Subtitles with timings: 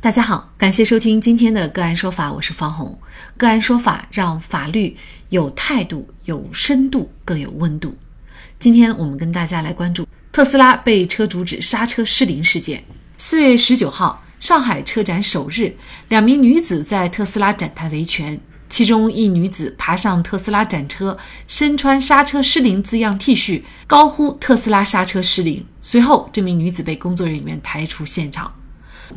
[0.00, 2.96] 大家好，感谢收听今天的个案说法，我是方红。
[3.36, 4.96] 个案说法让法律
[5.30, 7.96] 有态度、有深度、更有温度。
[8.60, 12.84] 今天我们跟大家来关注特斯拉被车主指刹车失灵事件。
[13.16, 15.74] 四月十九号，上海车展首日，
[16.08, 18.40] 两名女子在特斯拉展台维权。
[18.68, 21.18] 其中一女子爬上特斯拉展车，
[21.48, 25.66] 身穿“刹车失灵”字样 T 恤，高呼“特斯拉刹车失灵”。
[25.80, 28.52] 随后，这名女子被工作人员抬出现场。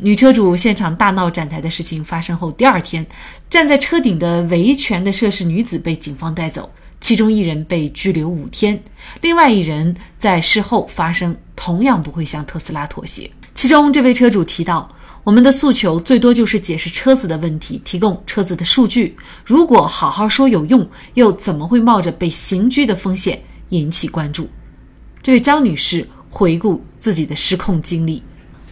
[0.00, 3.06] 女车主现场大闹展台的事情发生后，第二天，
[3.48, 8.82] 站在车顶的维权的涉事女子被警方带走，其中一人被拘留五天，
[9.20, 13.30] 另外一人在事后发声，同样不会向特斯拉妥协。
[13.54, 14.88] 其中，这位车主提到。
[15.24, 19.16] 我们的诉求最多就是解释车子的问题，提供车子的数据。
[19.44, 20.84] 如果好好说有用，
[21.14, 24.48] 又怎么会冒着被刑拘的风险引起关注？
[25.22, 28.20] 这位张女士回顾自己的失控经历。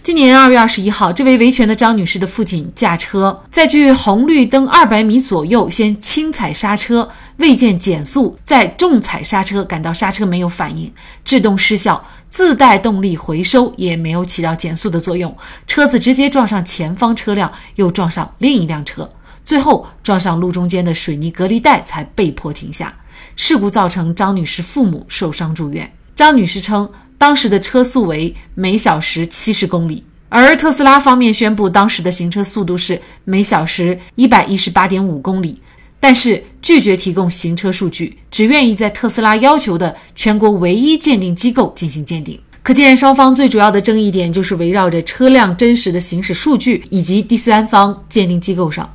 [0.03, 7.07] 今年二月二十一号，这位维权的张女士的父亲驾车在距红绿灯二百米左右，先轻踩刹车，
[7.37, 10.91] 未见减速，再重踩刹车，感到刹车没有反应，
[11.23, 19.11] 制动失效，自带动力回收也没有起到减速的作用，车子直接撞上前方车辆，又撞上另一辆车，
[19.45, 22.95] 最后撞上路中间的水泥隔离带，才被迫停下。
[23.37, 25.93] 事故造成张女士父母受伤住院。
[26.17, 26.91] 张女士称。
[27.21, 35.61] 当时的车速为每小时七十公里，而特斯拉方面宣布当时的行车速度是每小时一百一十八点五公里，
[36.01, 42.41] 但是拒绝提供行车数据，只愿意在特斯拉要求的全国唯一鉴定机构进行鉴定。
[42.63, 48.89] 可见双方最主要的争议点就是围绕着车辆真实的行驶数据以及第三方鉴定机构上。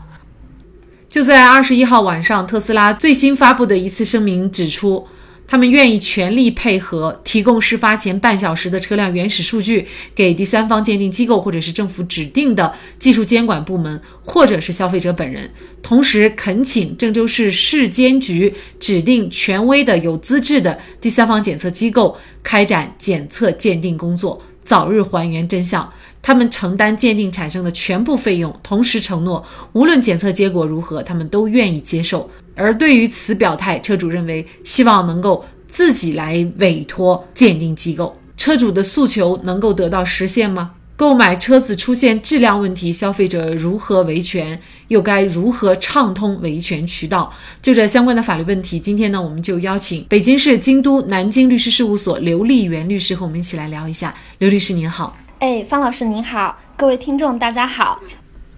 [1.08, 5.08] 就在二十一号晚上，特斯拉最新发布的一次声明指出。
[5.48, 15.50] 他们愿意全力配合，提供事发前半小时的车辆原始数据给第三方鉴定机构，或者是政府指定的技术监管部门，或者是消费者本人。
[15.84, 25.88] 同时，恳请郑州市市监局指定权威的、有资质的第三方检测机构开展检测鉴定工作，早日还原真相。
[26.24, 32.28] 他们承担鉴定产生的全部费用，同时承诺，无论检测结果如何，他们都愿意接受。
[32.56, 38.18] 而对于此表态，车主认为希望能够自己来委托鉴定机构。
[38.38, 40.72] 车主的诉求能够得到实现吗？
[40.98, 44.58] 购买车子出现质量问题，消费者如何维权？
[44.88, 47.30] 又该如何畅通维权渠道？
[47.62, 54.16] 就这相关的法律问题，今天呢，我们就邀请北京市京都南京律师事务所刘丽媛律师和我们一起来聊一下。
[54.38, 55.18] 刘律师您好。
[55.40, 58.00] 哎，方老师您好，各位听众大家好，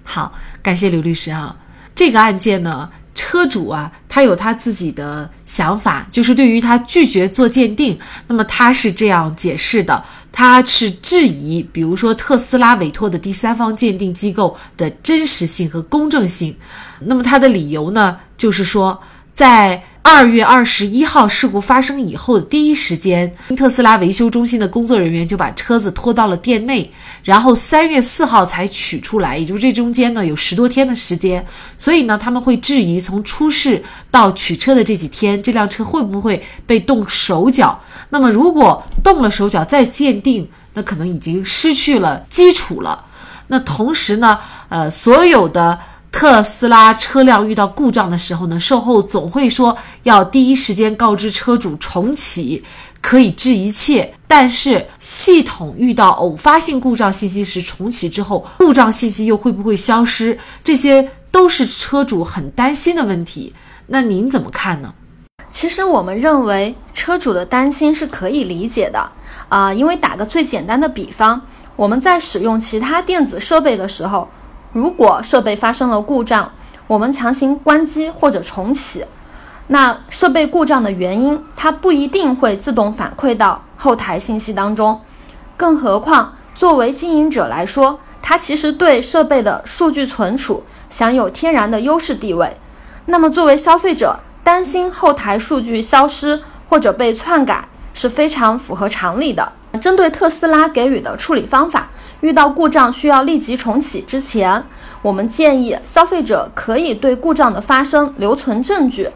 [0.03, 0.31] 好，
[0.61, 1.57] 感谢刘律师啊。
[1.95, 7.97] 这个案件呢，车主啊，他有他自己的想法，就是对于他拒绝做鉴定，
[8.27, 16.55] 那么他是这样解释的，他是质疑，比如说特斯拉委托的第三方鉴定机构的真实性和公正性。
[16.99, 19.01] 那么他的理由呢，就是说
[19.33, 19.83] 在。
[20.09, 26.89] 二月二十一号事故发生以后的第一时间，特斯拉维修中心的工作人员就把车子拖到了店内，
[27.25, 31.45] 然后三月四号才取出来，也就是这中间呢有十多天的时间。
[31.77, 37.77] 所以呢，他们会质疑从出事到取车的这几天，这辆车会不会被动手脚？
[38.09, 43.03] 那么如果动了手脚再鉴定，那可能已经失去了基础了。
[43.47, 45.77] 那同时呢，呃，所有的。
[46.17, 52.63] 特斯拉车辆遇到故障的时候呢，售后总会说要第一时间告知车主重启，
[53.01, 54.11] 可以治一切。
[54.27, 60.39] 但是系统遇到偶发性故障信息时，重启之后故障信息又会不会消失？
[60.63, 63.53] 这些都是车主很担心的问题。
[63.85, 64.91] 那您怎么看呢？
[65.51, 69.07] 其实我们认为车主的担心是可以理解的
[69.49, 71.39] 啊，因为打个最简单的比方，
[71.75, 74.27] 我们在使用其他电子设备的时候。
[74.77, 76.51] 如果设备发生了故障，
[76.85, 79.03] 我们强行关机或者重启，
[79.65, 85.01] 那设备故障的原因它不一定会自动反馈到后台信息当中。
[85.57, 92.55] 更何况，作为经营者来说，它其实对设备的数据存储享有天然的优势地位。
[93.07, 96.39] 那么，作为消费者，担心后台数据消失
[96.69, 99.53] 或者被篡改是非常符合常理的。
[99.81, 101.87] 针对特斯拉给予的处理方法。
[102.21, 104.63] 遇到故障需要立即重启之前，
[105.01, 109.09] 我们建议消费者可以对故障的发生留存证据，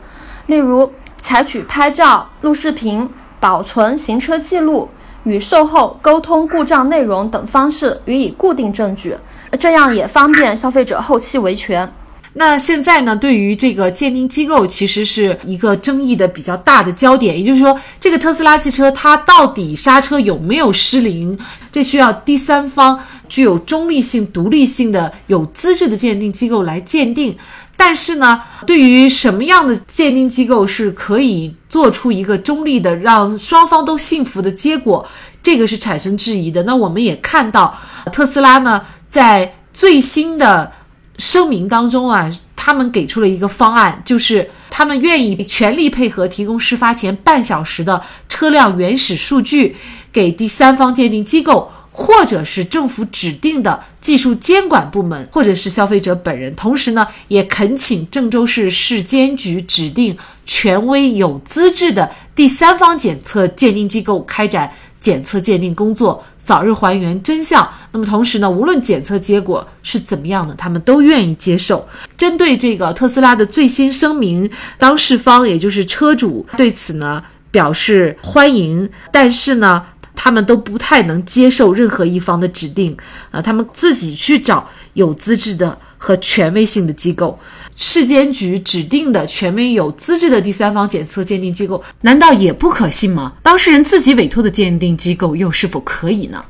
[0.46, 3.10] 例如采取拍照、录视频、
[3.40, 4.90] 保存行车记录、
[5.24, 9.16] 与售后沟通故障内容等方式予以固定证据，
[9.60, 11.92] 这样也方便消费者后期维权。
[12.34, 13.14] 那现在呢？
[13.14, 17.38] 对于这个鉴定机构，其实是一个争议的比较大的焦点。
[17.38, 21.38] 也就是说，这个特斯拉汽车它到底刹车有没有失灵？
[21.72, 22.98] 这需要第三方
[23.28, 27.38] 具有中立性、独立性的有资质的鉴定机构来鉴定。
[27.76, 35.06] 但是呢，对于什么样的鉴定机构是可以做出一个中立的、让双方都信服的结果，
[35.44, 36.64] 这个是产生质疑的。
[36.64, 37.78] 那我们也看到，
[38.14, 40.72] 特斯拉呢在最新的
[41.18, 49.76] 声明当中啊，他们给出了一个方案，就是他们愿意全力配合，提供事发前半小时的车辆原始数据
[50.12, 51.72] 给第三方鉴定机构。
[51.94, 56.56] 或者是政府指定的技术监管部门，或者是消费者本人。
[56.56, 67.70] 同时呢，也恳请郑州市市监局指定权威有资质的第三方检测鉴定机构开展检测鉴定工作，早日还原真相。
[67.92, 71.86] 那么同时呢，无论检测结果是怎么样的，他们都愿意接受。
[72.16, 77.22] 针对这个特斯拉的最新声明，当事方也就是车主对此呢
[77.52, 79.84] 表示欢迎，但是呢。
[80.24, 82.96] 他们都不太能接受任何一方的指定，
[83.32, 87.40] 啊，他们自己去找有资质的和权威性的机构，
[87.76, 93.34] 市监局指定的权威有资质的第三方检测鉴定机构，难道也不可信吗？
[93.42, 96.46] 当事人自己委托的鉴定机构又是否可以呢？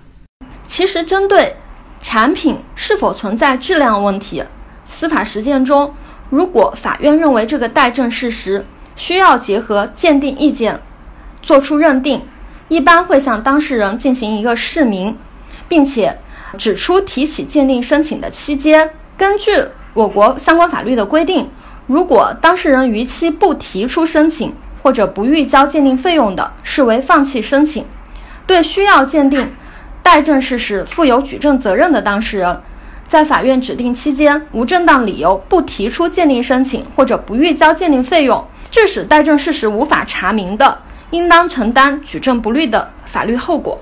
[0.68, 1.56] 其实，针对
[2.02, 4.44] 产品是否存在质量问题，
[4.90, 5.94] 司法实践中，
[6.30, 8.66] 如果法院认为这个待证事实
[8.98, 10.78] 需要结合鉴定意见
[11.42, 12.22] 作出认定。
[12.72, 15.18] 一般会向当事人进行一个释明，
[15.68, 16.18] 并且
[16.58, 18.90] 指出提起鉴定申请的期间。
[19.18, 19.62] 根据
[19.94, 21.50] 我国相关法律的规定，
[21.88, 27.84] 如果当事人逾期不提出申请或者不预交鉴定费用的，视为放弃申请。
[28.48, 29.52] 对需要鉴定
[30.02, 32.62] 待证事实负有举证责任的当事人，
[33.06, 38.42] 在法院指定期间无正当理由不提出鉴定申请或者不预交鉴定费用，
[38.72, 40.80] 致使待证事实无法查明的。
[41.12, 43.80] 应当承担举证不利的法律后果。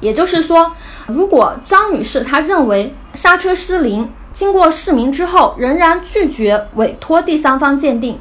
[0.00, 0.72] 也就是说，
[1.06, 8.20] 如果张女士她认为刹车失灵，经过释明之后仍然拒绝委托第三方鉴定，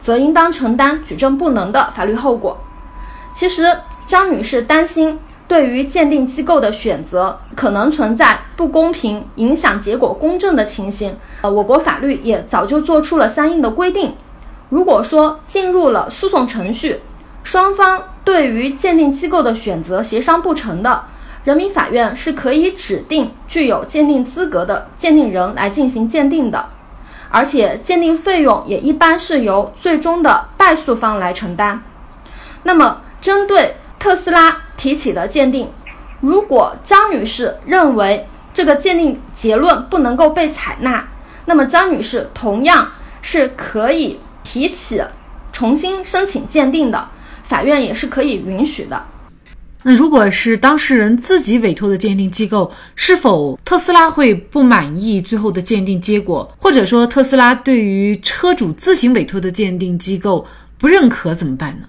[0.00, 2.56] 则应当承担举证不能的法律后果。
[3.34, 5.18] 其实，张女士担心
[5.48, 11.16] 对于鉴定机构的选择可能存在不公平、影响结果公正的情形。
[11.40, 14.14] 呃，我国法律也早就做出了相应的规定。
[14.68, 17.00] 如果说进入了诉讼程序，
[17.50, 21.06] 双方对于鉴定机构的选择协商不成的，
[21.44, 26.68] 人民法院是可以指定具有鉴定资格的鉴定人来进行鉴定的，
[27.30, 31.82] 而且鉴定费用也一般是由最终的败诉方来承担。
[32.64, 35.72] 那么，针对特斯拉提起的鉴定，
[36.20, 41.08] 如果张女士认为这个鉴定结论不能够被采纳，
[41.46, 42.88] 那么张女士同样
[43.22, 45.02] 是可以提起
[45.50, 47.08] 重新申请鉴定的。
[47.48, 49.02] 法院也是可以允许的。
[49.84, 60.44] 那如果是当事人自己委托的鉴定机构，是否特斯拉会不满意最后的鉴定结果，或者说特斯拉对于车主自行委托的鉴定机构
[60.78, 61.86] 不认可怎么办呢？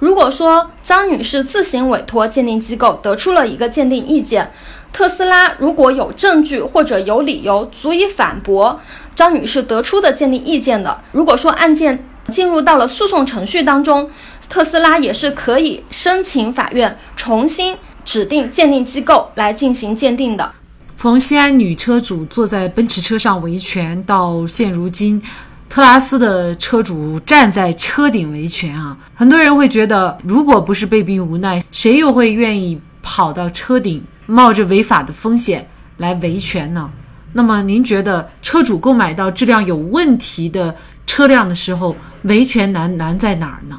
[0.00, 4.50] 如果说张女士自行委托鉴定机构得出了一个鉴定意见，
[4.92, 8.80] 特斯拉如果有证据或者有理由足以反驳
[9.16, 14.08] 张女士得出的鉴定意见的，如果说案件进入到了诉讼程序当中。
[14.48, 20.50] 特斯拉也是可以申请法院重新指定鉴定机构来进行鉴定的。
[20.94, 25.20] 从西安女车主坐在奔驰车上维权，到现如今
[25.68, 35.68] 特拉斯的车主站在车顶维权啊，很多人会觉得，如果不是被逼无奈，谁又会愿意跑到车顶，冒着违法的风险
[35.98, 36.90] 来维权呢？
[37.34, 40.74] 那么，您觉得车主购买到质量有问题的
[41.06, 43.78] 车辆的时候，维权难难在哪儿呢？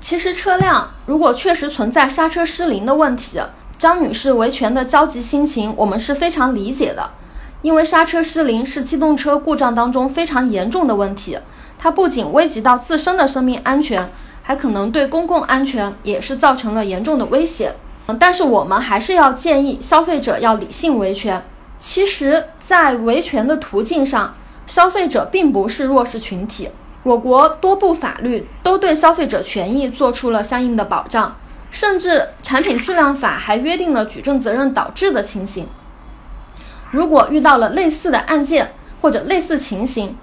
[0.00, 3.40] 其实车辆如果确实存在刹车失灵的问题，
[3.78, 7.10] 张女士维权的焦急心情我们是非常理解的。
[7.60, 11.36] 因为刹车失灵是机动车故障当中非常严重的问题，
[11.76, 14.08] 它不仅危及到自身的生命安全，
[14.42, 17.72] 还可能对公共安全也是造成了严重的威胁。
[18.06, 21.44] 嗯但是我们还是要建议消费者要理性维权。
[21.80, 24.34] 其实，在维权的途径上，
[24.66, 26.70] 消费者并不是弱势群体。
[27.08, 31.34] 我国多部法律都对消费者权益做出了相应的保障，
[31.70, 32.10] 甚至
[32.42, 35.66] 《产品质量法》还约定了举证责任导致的情形。
[36.90, 40.18] 如果遇到了类似的案件或者类似情形，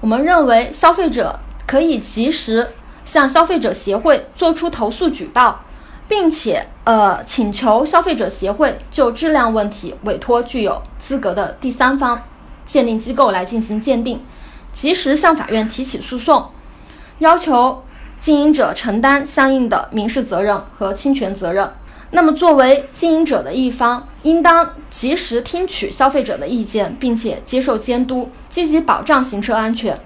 [0.00, 2.72] 我们认为消费者可以及时
[3.04, 5.60] 向消费者协会作出投诉举报，
[6.08, 12.20] 并且呃请求消费者协会就质量问题委托具有资格的第三方
[12.64, 14.20] 鉴定机构来进行鉴定。
[14.76, 16.50] 及时向法院提起诉讼，
[17.20, 17.82] 要求
[18.20, 21.72] 经营者承担相应的民事责任和侵权责任。
[22.10, 29.98] 那么，作为经营者的一方，应当及时听取消费者的意见，并且接受监督，积极保障行车安全。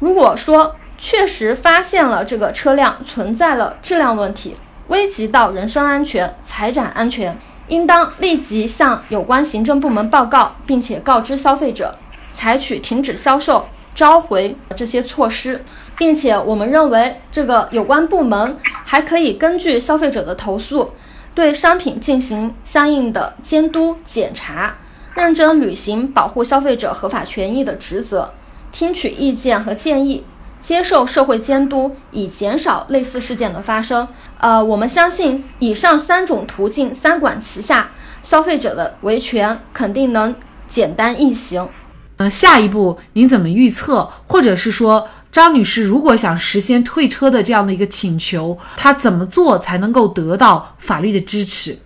[0.00, 4.56] 如果说确实发现了这个车辆存在了质量问题，
[4.88, 11.96] 危及到人身安全、财产安全，应当立即向有关行政部门报告，并且告知消费者，
[12.34, 13.66] 采取停止销售、
[13.96, 15.64] 召回这些措施。
[15.98, 20.92] 并且，我们认为这个有关部门还可以根据消费者的投诉。
[21.34, 24.74] 对商品进行相应的监督检查，
[25.14, 28.32] 认真履行保护消费者合法权益的职责，
[28.72, 30.24] 听取意见和建议，
[30.62, 34.08] 接受社会监督，以减少类似事件的发生。
[34.38, 40.34] 呃，我们相信以上三种途径三管齐下，消费者的维权肯定能
[40.68, 41.68] 简单易行。
[42.16, 45.08] 呃，下一步您怎么预测，或者是说？
[45.32, 51.78] 张女士如果想实现退车的这样的一个请求，她怎么做才能够得到法律的支持？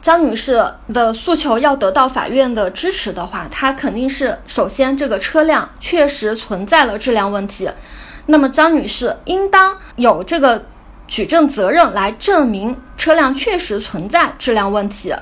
[0.00, 0.64] 张女士
[0.94, 7.68] 的诉求要得到法院的支持的话，她肯定是首先这个车辆确实存在了质量问题，
[8.26, 10.64] 那么张女士应当有这个
[11.06, 15.12] 举证责任来证明车辆确实存在质量问题。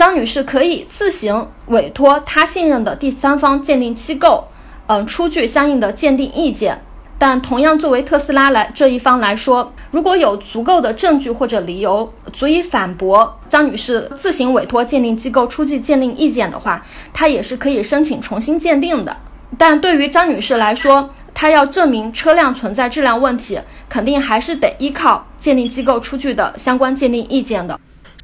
[0.00, 4.48] 张女士可以自行委托她信任的第三方鉴定机构，
[4.86, 6.80] 嗯，出具相应的鉴定意见。
[7.18, 19.14] 但同样，作为特斯拉来这一方来说，如果有足够的证据或者理由足以反驳张女士自行委托鉴定机构出具鉴定意见的话，她也是可以申请重新鉴定的。
[19.58, 27.78] 但对于张女士来说，她要证明车辆存在质量问题，肯定还是得依靠鉴定机构出具的相关鉴定意见的。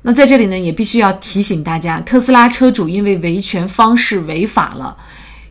[0.08, 4.96] 那在这里呢，也必须要提醒大家，特斯拉车主因为维权方式违法了，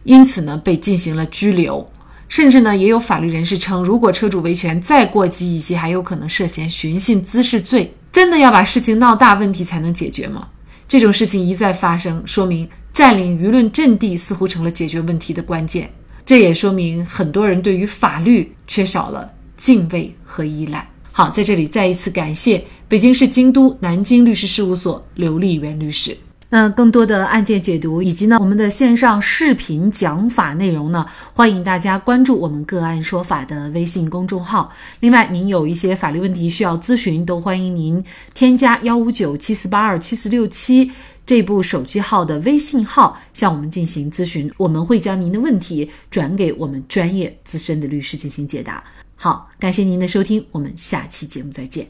[0.04, 1.92] 因此呢被进行了拘留。
[2.30, 7.94] 甚至呢，也有法律人士称，如果车主维权再过激一些，还有可能涉嫌寻衅滋事罪。
[8.14, 10.48] 真的要把事情闹大，问题才能解决吗？
[10.88, 15.92] 这种事情一再发生，说明占领舆论阵地似乎成了解决问题的关键。
[16.26, 20.88] 这也说明很多人对于法律缺少了敬畏和依赖。
[21.12, 26.16] 好，在这里再一次感谢北京市京都南京律师事务所刘丽媛律师。
[26.50, 34.72] 那更多的案件解读以及呢我们的线上视频讲法内容呢，欢迎大家关注我们个案说法的微信公众号。
[35.00, 40.92] 另外，您有一些法律问题需要咨询，都欢迎您添加幺五九七四八二七四六七
[41.26, 48.84] 这部手机号的微信号向我们进行咨询，我们会将您的问题转给我们专业资深的律师进行解答。
[49.16, 51.88] 好，感谢您的收听，我们下期节目再见。